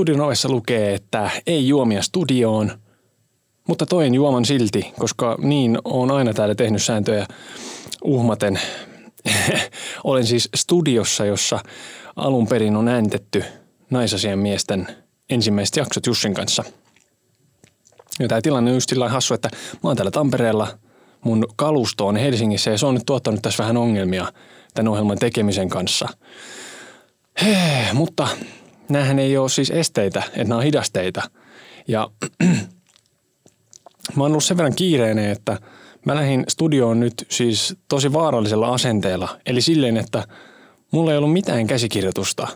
[0.00, 2.70] studion ovessa lukee, että ei juomia studioon,
[3.68, 7.26] mutta toin juoman silti, koska niin on aina täällä tehnyt sääntöjä
[8.04, 8.60] uhmaten.
[10.04, 11.58] Olen siis studiossa, jossa
[12.16, 13.44] alun perin on äänitetty
[13.90, 14.86] naisasian miesten
[15.30, 16.64] ensimmäiset jaksot Jussin kanssa.
[18.20, 20.68] Ja tämä tilanne on just sillä hassu, että mä oon täällä Tampereella,
[21.24, 24.32] mun kalusto on Helsingissä ja se on nyt tuottanut tässä vähän ongelmia
[24.74, 26.08] tämän ohjelman tekemisen kanssa.
[27.42, 28.28] Hei, mutta
[28.90, 31.30] näähän ei ole siis esteitä, että nämä on hidasteita.
[31.88, 32.10] Ja
[34.16, 35.58] mä oon ollut sen verran kiireinen, että
[36.06, 39.40] mä lähdin studioon nyt siis tosi vaarallisella asenteella.
[39.46, 40.24] Eli silleen, että
[40.90, 42.48] mulla ei ollut mitään käsikirjoitusta.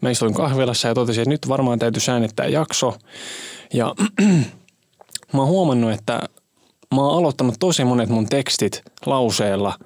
[0.00, 2.94] Mä istuin kahvilassa ja totesin, että nyt varmaan täytyy äänittää jakso.
[3.74, 3.94] Ja
[5.32, 6.20] mä oon huomannut, että
[6.94, 9.78] mä oon aloittanut tosi monet mun tekstit lauseella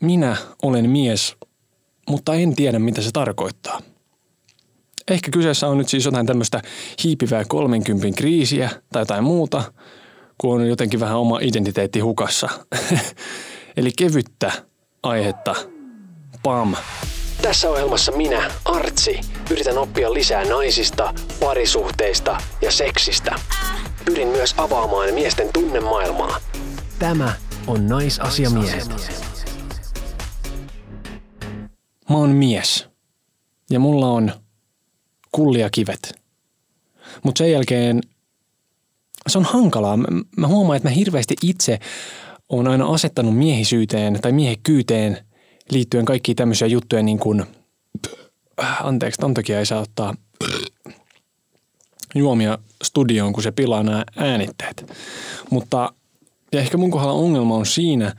[0.00, 1.36] Minä olen mies,
[2.08, 3.80] mutta en tiedä mitä se tarkoittaa.
[5.10, 6.62] Ehkä kyseessä on nyt siis jotain tämmöistä
[7.04, 9.72] hiipivää 30 kriisiä tai jotain muuta,
[10.38, 12.48] kun on jotenkin vähän oma identiteetti hukassa.
[13.76, 14.52] Eli kevyttä
[15.02, 15.54] aihetta.
[16.42, 16.74] Pam.
[17.42, 23.34] Tässä ohjelmassa minä, Artsi, yritän oppia lisää naisista, parisuhteista ja seksistä.
[24.04, 26.40] Pyrin myös avaamaan miesten tunnemaailmaa.
[26.98, 27.32] Tämä
[27.66, 28.88] on Naisasiamiehet.
[32.10, 32.88] Mä oon mies.
[33.70, 34.32] Ja mulla on
[35.32, 36.20] kulliakivet.
[37.22, 38.00] Mutta sen jälkeen
[39.28, 39.96] se on hankalaa.
[40.36, 41.78] Mä huomaan, että mä hirveästi itse
[42.48, 45.18] on aina asettanut miehisyyteen tai miehekkyyteen
[45.70, 47.44] liittyen kaikkiin tämmöisiä juttuja niin kuin,
[48.82, 50.14] anteeksi, ton takia ei saa ottaa
[52.14, 54.92] juomia studioon, kun se pilaa nämä äänitteet.
[55.50, 55.92] Mutta
[56.52, 58.14] ja ehkä mun kohdalla ongelma on siinä,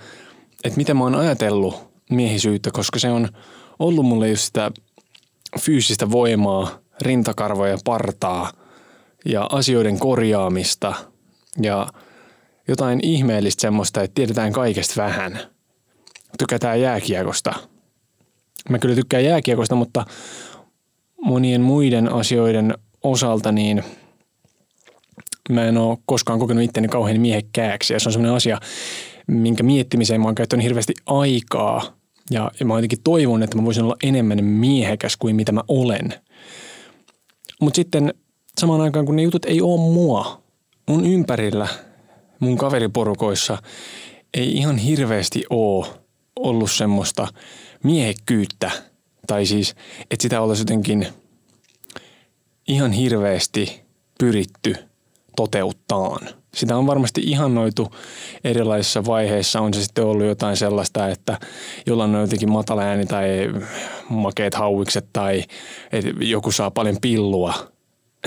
[0.63, 3.29] että miten mä oon ajatellut miehisyyttä, koska se on
[3.79, 4.71] ollut mulle just sitä
[5.59, 8.51] fyysistä voimaa, rintakarvoja, partaa
[9.25, 10.93] ja asioiden korjaamista
[11.61, 11.87] ja
[12.67, 15.39] jotain ihmeellistä semmoista, että tiedetään kaikesta vähän.
[16.37, 17.53] Tykätään jääkiekosta.
[18.69, 20.05] Mä kyllä tykkään jääkiekosta, mutta
[21.21, 22.73] monien muiden asioiden
[23.03, 23.83] osalta niin
[25.49, 27.93] mä en ole koskaan kokenut itteni kauhean miehekkääksi.
[27.93, 28.59] Ja se on semmoinen asia,
[29.27, 31.97] minkä miettimiseen mä oon käyttänyt hirveästi aikaa.
[32.31, 36.13] Ja, ja mä jotenkin toivon, että mä voisin olla enemmän miehekäs kuin mitä mä olen.
[37.61, 38.13] Mutta sitten
[38.59, 40.41] samaan aikaan, kun ne jutut ei ole mua,
[40.87, 41.67] mun ympärillä,
[42.39, 43.57] mun kaveriporukoissa
[44.33, 45.87] ei ihan hirveästi ole
[46.35, 47.27] ollut semmoista
[47.83, 48.71] miehekkyyttä.
[49.27, 49.75] Tai siis,
[50.11, 51.07] että sitä olisi jotenkin
[52.67, 53.81] ihan hirveästi
[54.19, 54.75] pyritty
[55.35, 56.40] toteuttaan.
[56.55, 57.95] Sitä on varmasti ihannoitu
[58.43, 59.61] erilaisissa vaiheissa.
[59.61, 61.39] On se sitten ollut jotain sellaista, että
[61.85, 63.27] jollain on jotenkin matala ääni tai
[64.09, 65.43] makeet hauikset tai
[65.91, 67.53] että joku saa paljon pillua.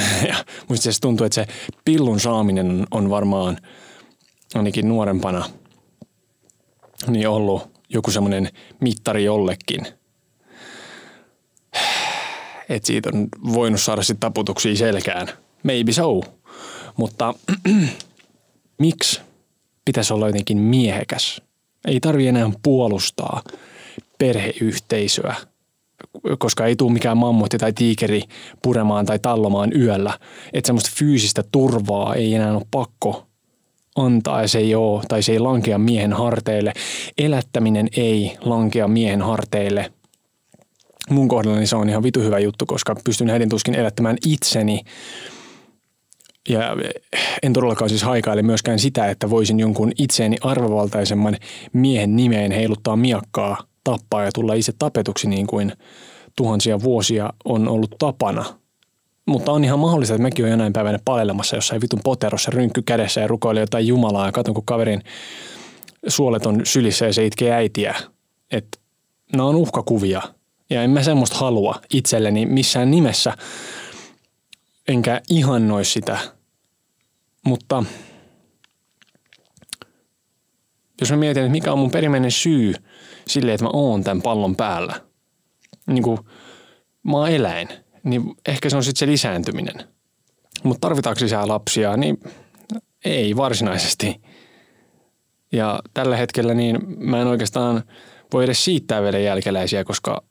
[0.28, 1.46] Ja musta se tuntuu, että se
[1.84, 3.58] pillun saaminen on varmaan
[4.54, 5.44] ainakin nuorempana
[7.06, 8.48] niin ollut joku semmoinen
[8.80, 9.86] mittari jollekin.
[12.68, 15.28] Että siitä on voinut saada sitten taputuksia selkään.
[15.62, 16.20] Maybe so.
[16.96, 17.34] Mutta
[18.78, 19.20] miksi
[19.84, 21.42] pitäisi olla jotenkin miehekäs?
[21.86, 23.42] Ei tarvi enää puolustaa
[24.18, 25.34] perheyhteisöä,
[26.38, 28.22] koska ei tule mikään mammutti tai tiikeri
[28.62, 30.18] puremaan tai tallomaan yöllä.
[30.52, 33.26] Että semmoista fyysistä turvaa ei enää ole pakko
[33.96, 36.72] antaa ja se ei ole, tai se ei lankea miehen harteille.
[37.18, 39.92] Elättäminen ei lankea miehen harteille.
[41.10, 44.80] Mun kohdallani se on ihan vitu hyvä juttu, koska pystyn heidän tuskin elättämään itseni–
[46.49, 46.77] ja
[47.43, 51.37] en todellakaan siis haikaile myöskään sitä, että voisin jonkun itseeni arvovaltaisemman
[51.72, 55.72] miehen nimeen heiluttaa miakkaa, tappaa ja tulla itse tapetuksi niin kuin
[56.37, 58.44] tuhansia vuosia on ollut tapana.
[59.27, 63.21] Mutta on ihan mahdollista, että mäkin olen jonain päivänä palelemassa jossain vitun poterossa rynkky kädessä
[63.21, 65.03] ja rukoilen jotain Jumalaa ja katon, kun kaverin
[66.09, 67.94] suolet on sylissä ja se itkee äitiä.
[68.50, 68.78] Että
[69.33, 70.22] nämä on uhkakuvia
[70.71, 73.33] ja en mä semmoista halua itselleni missään nimessä–
[74.88, 76.18] enkä ihannoi sitä.
[77.44, 77.84] Mutta
[81.00, 82.74] jos mä mietin, että mikä on mun perimmäinen syy
[83.26, 85.00] sille, että mä oon tämän pallon päällä,
[85.86, 86.18] niin kuin
[87.02, 87.68] mä oon eläin,
[88.04, 89.88] niin ehkä se on sitten se lisääntyminen.
[90.62, 92.20] Mutta tarvitaanko lisää lapsia, niin
[93.04, 94.20] ei varsinaisesti.
[95.52, 97.82] Ja tällä hetkellä niin mä en oikeastaan
[98.32, 100.22] voi edes siittää vielä jälkeläisiä, koska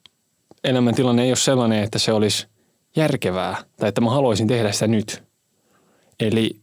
[0.63, 2.47] elämäntilanne ei ole sellainen, että se olisi
[2.95, 5.23] järkevää tai että mä haluaisin tehdä sitä nyt.
[6.19, 6.62] Eli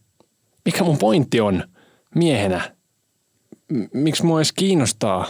[0.64, 1.64] mikä mun pointti on
[2.14, 2.76] miehenä?
[3.92, 5.26] Miksi mua edes kiinnostaa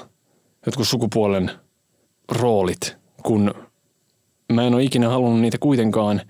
[0.67, 1.51] jotkut sukupuolen
[2.29, 3.55] roolit, kun
[4.53, 6.21] mä en ole ikinä halunnut niitä kuitenkaan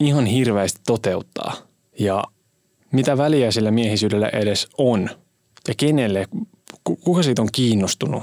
[0.00, 1.56] ihan hirveästi toteuttaa.
[1.98, 2.24] Ja
[2.92, 5.10] mitä väliä sillä miehisyydellä edes on
[5.68, 6.26] ja kenelle,
[6.84, 8.22] kuka siitä on kiinnostunut.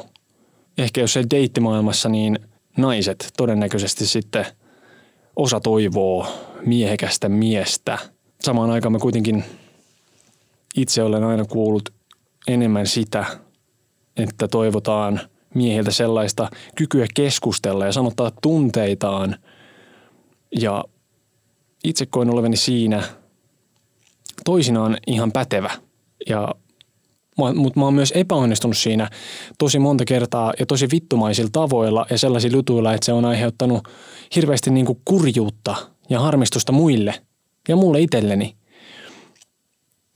[0.77, 2.39] Ehkä jos se deittimaailmassa, niin
[2.77, 4.45] naiset todennäköisesti sitten
[5.35, 6.27] osa toivoo
[6.65, 7.97] miehekästä miestä.
[8.43, 9.43] Samaan aikaan mä kuitenkin
[10.75, 11.89] itse olen aina kuullut
[12.47, 13.25] enemmän sitä,
[14.17, 15.19] että toivotaan
[15.53, 19.35] miehiltä sellaista kykyä keskustella ja sanottaa tunteitaan.
[20.59, 20.83] Ja
[21.83, 23.03] itse koen olevani siinä
[24.45, 25.71] toisinaan ihan pätevä.
[26.29, 26.55] Ja
[27.37, 29.09] mutta mä oon myös epäonnistunut siinä
[29.57, 33.87] tosi monta kertaa ja tosi vittumaisilla tavoilla ja sellaisilla jutuilla, että se on aiheuttanut
[34.35, 35.75] hirveästi niin kuin kurjuutta
[36.09, 37.13] ja harmistusta muille
[37.67, 38.55] ja mulle itselleni.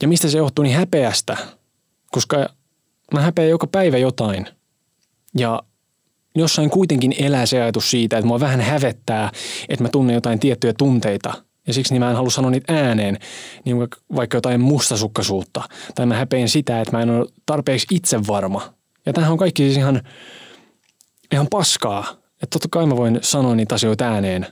[0.01, 1.38] Ja mistä se johtuu, niin häpeästä,
[2.12, 2.50] koska
[3.13, 4.47] mä häpeän joka päivä jotain.
[5.38, 5.63] Ja
[6.36, 9.31] jossain kuitenkin elää se ajatus siitä, että mua vähän hävettää,
[9.69, 11.33] että mä tunnen jotain tiettyjä tunteita–
[11.68, 13.19] ja siksi niin mä en halua sanoa niitä ääneen,
[13.65, 13.77] niin
[14.15, 15.62] vaikka jotain mustasukkaisuutta.
[15.95, 18.74] Tai mä häpeän sitä, että mä en ole tarpeeksi itsevarma.
[19.06, 20.01] Ja tämähän on kaikki siis ihan,
[21.31, 22.06] ihan paskaa.
[22.33, 24.48] Että totta kai mä voin sanoa niitä asioita ääneen.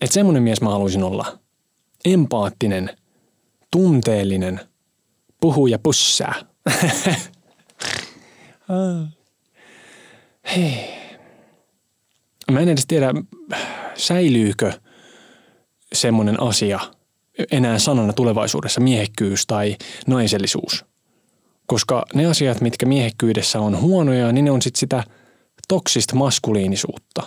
[0.00, 1.38] Että semmoinen mies mä haluaisin olla.
[2.04, 2.90] Empaattinen,
[3.70, 4.60] tunteellinen,
[5.40, 6.34] puhuja pussää.
[10.56, 11.00] Hei.
[12.52, 13.12] Mä en edes tiedä,
[13.94, 14.72] säilyykö–
[15.92, 16.80] semmoinen asia
[17.52, 19.76] enää sanana tulevaisuudessa, miehekkyys tai
[20.06, 20.84] naisellisuus.
[21.66, 25.04] Koska ne asiat, mitkä miehekkyydessä on huonoja, niin ne on sitten sitä
[25.68, 27.22] toksista maskuliinisuutta.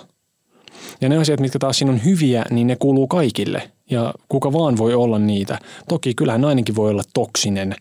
[1.01, 3.71] Ja ne asiat, mitkä taas siinä on hyviä, niin ne kuuluu kaikille.
[3.93, 5.59] Ja kuka vaan voi olla niitä.
[5.87, 7.75] Toki kyllä nainenkin voi olla toksinen.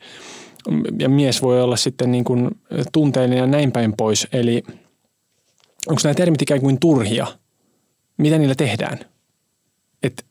[0.98, 2.50] Ja mies voi olla sitten niin kuin
[2.92, 4.28] tunteellinen ja näin päin pois.
[4.32, 4.62] Eli
[5.86, 7.26] onko nämä termit ikään kuin turhia?
[8.16, 8.98] Mitä niillä tehdään?
[10.02, 10.22] Että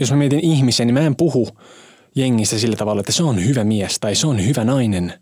[0.00, 1.48] jos mä mietin ihmisen, niin mä en puhu
[2.14, 5.12] jengistä sillä tavalla, että se on hyvä mies tai se on hyvä nainen,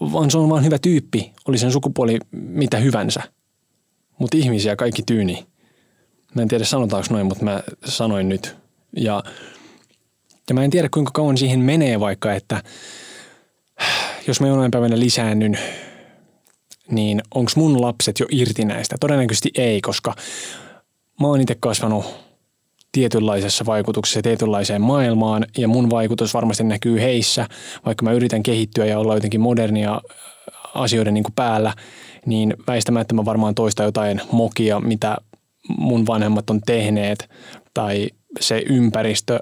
[0.00, 3.22] vaan se on vaan hyvä tyyppi, oli sen sukupuoli mitä hyvänsä.
[4.18, 5.46] Mutta ihmisiä kaikki tyyni.
[6.34, 8.56] Mä en tiedä sanotaanko noin, mutta mä sanoin nyt.
[8.96, 9.22] Ja,
[10.48, 12.62] ja mä en tiedä kuinka kauan siihen menee vaikka, että
[14.26, 15.58] jos mä jonain päivänä lisäännyn,
[16.90, 18.96] niin onko mun lapset jo irti näistä?
[19.00, 20.14] Todennäköisesti ei, koska
[21.20, 22.04] mä oon itse kasvanut
[22.92, 27.46] tietynlaisessa vaikutuksessa tietynlaiseen maailmaan ja mun vaikutus varmasti näkyy heissä,
[27.86, 30.00] vaikka mä yritän kehittyä ja olla jotenkin modernia
[30.74, 31.74] asioiden niin kuin päällä,
[32.26, 35.16] niin väistämättä mä varmaan toista jotain mokia, mitä
[35.78, 37.30] mun vanhemmat on tehneet
[37.74, 38.08] tai
[38.40, 39.38] se ympäristö,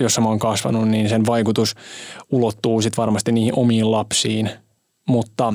[0.00, 1.74] jossa mä oon kasvanut, niin sen vaikutus
[2.30, 4.50] ulottuu sitten varmasti niihin omiin lapsiin,
[5.08, 5.54] mutta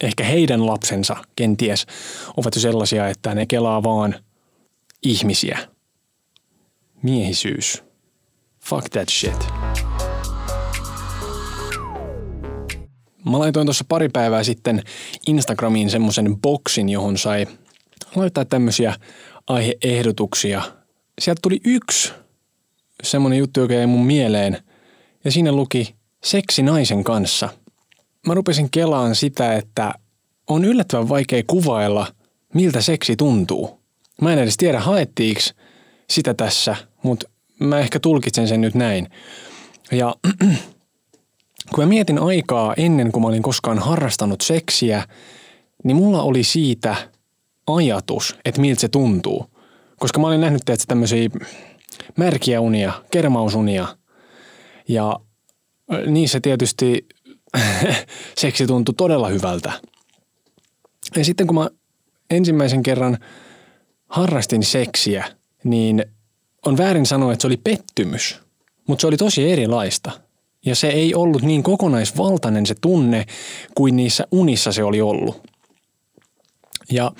[0.00, 1.86] ehkä heidän lapsensa kenties
[2.36, 4.14] ovat jo sellaisia, että ne kelaa vaan–
[5.02, 5.58] ihmisiä.
[7.02, 7.82] Miehisyys.
[8.64, 9.46] Fuck that shit.
[13.30, 14.82] Mä laitoin tuossa pari päivää sitten
[15.26, 17.46] Instagramiin semmoisen boksin, johon sai
[18.16, 18.94] laittaa tämmöisiä
[19.46, 20.62] aiheehdotuksia.
[21.20, 22.12] Sieltä tuli yksi
[23.02, 24.62] semmoinen juttu, joka jäi mun mieleen.
[25.24, 25.94] Ja siinä luki
[26.24, 27.48] seksi naisen kanssa.
[28.26, 29.94] Mä rupesin kelaan sitä, että
[30.46, 32.06] on yllättävän vaikea kuvailla,
[32.54, 33.80] miltä seksi tuntuu.
[34.20, 35.40] Mä en edes tiedä, haettiinko
[36.10, 37.28] sitä tässä, mutta
[37.60, 39.08] mä ehkä tulkitsen sen nyt näin.
[39.92, 40.14] Ja
[41.74, 45.08] kun mä mietin aikaa ennen kuin mä olin koskaan harrastanut seksiä,
[45.84, 46.96] niin mulla oli siitä
[47.66, 49.51] ajatus, että miltä se tuntuu.
[50.02, 51.30] Koska mä olin nähnyt että tämmöisiä
[52.16, 53.96] märkiä unia, kermausunia.
[54.88, 55.20] Ja
[56.06, 57.06] niissä tietysti
[58.40, 59.72] seksi tuntui todella hyvältä.
[61.16, 61.68] Ja sitten kun mä
[62.30, 63.18] ensimmäisen kerran–
[64.12, 65.24] harrastin seksiä,
[65.64, 66.04] niin
[66.66, 68.40] on väärin sanoa, että se oli pettymys,
[68.88, 70.10] mutta se oli tosi erilaista.
[70.66, 73.26] Ja se ei ollut niin kokonaisvaltainen se tunne
[73.74, 75.42] kuin niissä unissa se oli ollut.
[76.90, 77.12] Ja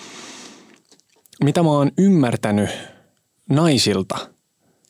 [1.42, 2.70] mitä mä oon ymmärtänyt
[3.50, 4.18] naisilta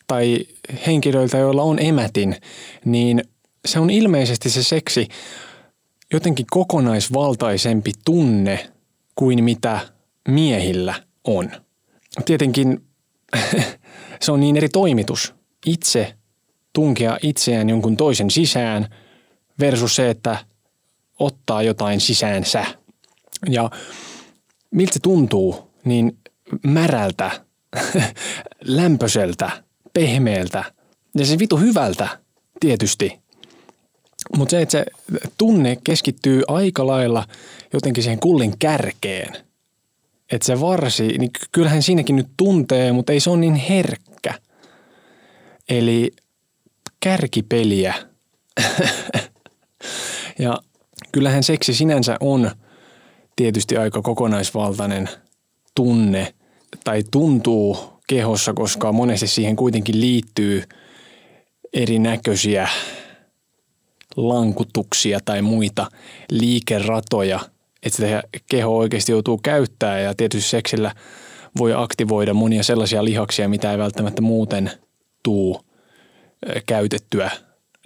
[0.07, 0.39] tai
[0.87, 2.37] henkilöiltä, joilla on emätin,
[2.85, 3.25] niin
[3.67, 5.09] se on ilmeisesti se seksi
[6.13, 8.71] jotenkin kokonaisvaltaisempi tunne
[9.15, 9.81] kuin mitä
[10.29, 10.95] miehillä
[11.25, 11.51] on
[12.25, 12.85] tietenkin
[14.23, 15.35] se on niin eri toimitus.
[15.67, 16.15] Itse
[16.73, 18.89] tunkea itseään jonkun toisen sisään
[19.61, 20.37] versus se, että
[21.19, 22.65] ottaa jotain sisäänsä.
[23.49, 23.71] Ja
[24.71, 26.19] miltä se tuntuu, niin
[26.67, 27.31] märältä,
[28.65, 29.51] lämpöiseltä,
[29.93, 30.65] pehmeältä
[31.15, 32.09] ja se vitu hyvältä
[32.61, 33.23] tietysti.
[34.37, 34.85] Mutta se, että se
[35.39, 37.27] tunne keskittyy aika lailla
[37.73, 39.37] jotenkin siihen kullin kärkeen–
[40.33, 44.35] että se varsi, niin kyllähän siinäkin nyt tuntee, mutta ei se ole niin herkkä.
[45.69, 46.13] Eli
[47.01, 47.95] kärkipeliä.
[50.39, 50.59] ja
[51.13, 52.51] kyllähän seksi sinänsä on
[53.37, 55.09] tietysti aika kokonaisvaltainen
[55.75, 56.35] tunne
[56.85, 60.63] tai tuntuu kehossa, koska monesti siihen kuitenkin liittyy
[61.73, 62.69] erinäköisiä
[64.17, 65.87] lankutuksia tai muita
[66.31, 67.41] liikeratoja,
[67.83, 70.95] että sitä keho oikeasti joutuu käyttää ja tietysti seksillä
[71.59, 74.71] voi aktivoida monia sellaisia lihaksia, mitä ei välttämättä muuten
[75.23, 75.61] tuu
[76.67, 77.31] käytettyä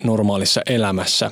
[0.05, 1.31] normaalissa elämässä.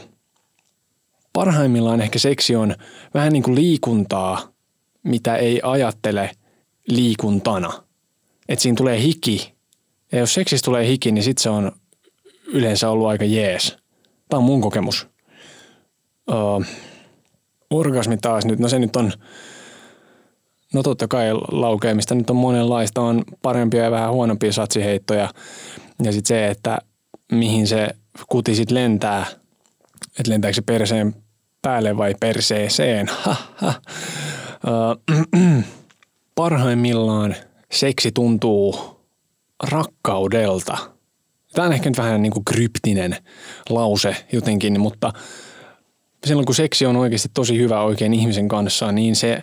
[1.32, 2.74] Parhaimmillaan ehkä seksi on
[3.14, 4.48] vähän niin kuin liikuntaa,
[5.02, 6.30] mitä ei ajattele
[6.88, 7.72] liikuntana.
[8.48, 9.54] Että siinä tulee hiki.
[10.12, 11.72] Ja jos seksistä tulee hiki, niin sitten se on
[12.46, 13.76] yleensä ollut aika jees.
[14.28, 15.06] Tämä on mun kokemus.
[16.30, 16.36] Öö,
[17.70, 19.12] orgasmi taas nyt, no se nyt on,
[20.74, 25.28] no totta kai laukeamista nyt on monenlaista, on parempia ja vähän huonompia satsiheittoja.
[26.02, 26.78] Ja sitten se, että
[27.32, 27.88] mihin se
[28.28, 29.26] kuti sitten lentää,
[30.18, 31.14] että lentääkö se perseen
[31.62, 33.10] päälle vai perseeseen.
[34.66, 34.94] Öö,
[36.34, 37.36] parhaimmillaan
[37.72, 39.00] seksi tuntuu
[39.70, 40.78] rakkaudelta–
[41.54, 43.16] Tämä on ehkä nyt vähän niin kuin kryptinen
[43.70, 45.12] lause jotenkin, mutta
[46.26, 49.42] silloin kun seksi on oikeasti tosi hyvä oikein ihmisen kanssa, niin se,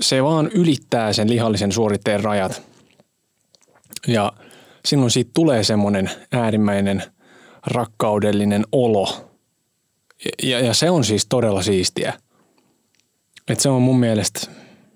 [0.00, 2.62] se vaan ylittää sen lihallisen suoritteen rajat.
[4.06, 4.32] Ja
[4.84, 7.02] silloin siitä tulee semmoinen äärimmäinen
[7.66, 9.30] rakkaudellinen olo.
[10.42, 12.12] Ja, ja se on siis todella siistiä.
[13.48, 14.40] että se on mun mielestä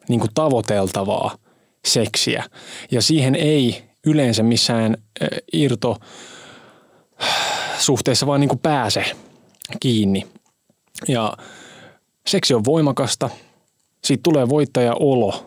[0.08, 1.36] niin kuin tavoiteltavaa
[1.84, 2.44] seksiä.
[2.90, 4.96] Ja siihen ei yleensä missään
[5.52, 5.96] irto
[7.78, 9.04] suhteessa vaan niin kuin pääse
[9.80, 10.26] kiinni.
[11.08, 11.36] Ja
[12.26, 13.30] seksi on voimakasta,
[14.04, 15.46] siitä tulee voittaja-olo,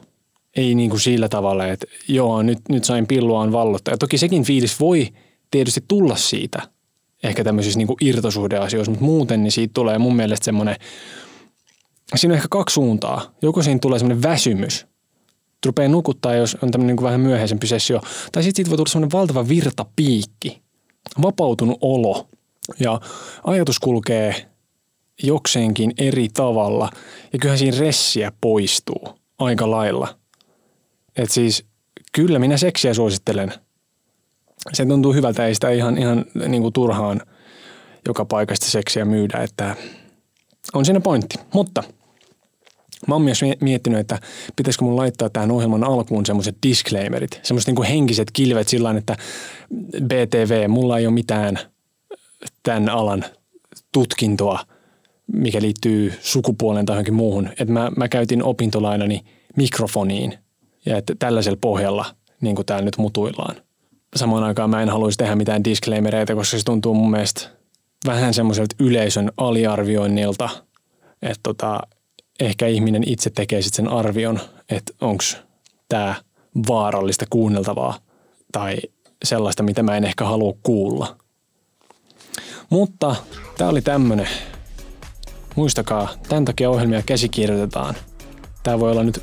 [0.55, 3.93] ei niin kuin sillä tavalla, että joo, nyt, nyt sain pilluaan vallottaa.
[3.93, 5.07] Ja toki sekin fiilis voi
[5.51, 6.61] tietysti tulla siitä,
[7.23, 10.75] ehkä tämmöisissä niin irtosuhdeasioissa, mutta muuten niin siitä tulee mun mielestä semmoinen,
[12.17, 13.33] siinä on ehkä kaksi suuntaa.
[13.41, 14.87] Joko siinä tulee semmoinen väsymys,
[15.65, 18.01] rupeaa nukuttaa, jos on tämmöinen niin vähän myöhäisempi sessio.
[18.31, 20.61] Tai sitten siitä voi tulla semmoinen valtava virtapiikki,
[21.21, 22.27] vapautunut olo
[22.79, 23.01] ja
[23.43, 24.45] ajatus kulkee
[25.23, 26.89] jokseenkin eri tavalla
[27.33, 30.15] ja kyllähän siinä ressiä poistuu aika lailla.
[31.15, 31.65] Et siis
[32.11, 33.53] kyllä minä seksiä suosittelen.
[34.73, 37.21] Se tuntuu hyvältä, ei sitä ihan, ihan niin kuin turhaan
[38.07, 39.75] joka paikasta seksiä myydä, että
[40.73, 41.39] on siinä pointti.
[41.53, 41.83] Mutta–
[43.07, 44.19] Mä oon myös miettinyt, että
[44.55, 49.17] pitäisikö mun laittaa tähän ohjelman alkuun semmoiset disclaimerit, semmoiset niin henkiset kilvet sillä että
[50.03, 51.59] BTV, mulla ei ole mitään
[52.63, 53.25] tämän alan
[53.91, 54.59] tutkintoa,
[55.27, 57.49] mikä liittyy sukupuoleen tai johonkin muuhun.
[57.49, 59.21] Että mä, mä käytin opintolainani
[59.55, 60.33] mikrofoniin
[60.85, 62.05] ja että tällaisella pohjalla,
[62.41, 63.55] niin kuin täällä nyt mutuillaan.
[64.15, 67.49] Samaan aikaan mä en haluaisi tehdä mitään disclaimereita, koska se tuntuu mun mielestä
[68.05, 70.49] vähän semmoiselta yleisön aliarvioinnilta,
[71.21, 71.79] että tota,
[72.41, 75.23] ehkä ihminen itse tekee sitten sen arvion, että onko
[75.89, 76.15] tämä
[76.67, 77.99] vaarallista kuunneltavaa
[78.51, 78.77] tai
[79.23, 81.15] sellaista, mitä mä en ehkä halua kuulla.
[82.69, 83.15] Mutta
[83.57, 84.27] tämä oli tämmönen.
[85.55, 87.95] Muistakaa, tämän takia ohjelmia käsikirjoitetaan.
[88.63, 89.21] Tämä voi olla nyt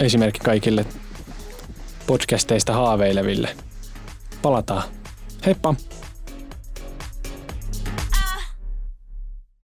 [0.00, 0.86] esimerkki kaikille
[2.06, 3.56] podcasteista haaveileville.
[4.42, 4.82] Palataan.
[5.46, 5.74] Heippa!